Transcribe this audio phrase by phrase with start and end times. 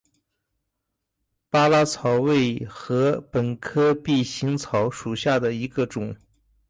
[1.51, 6.15] 巴拉草为禾本科臂形草属下的一个种。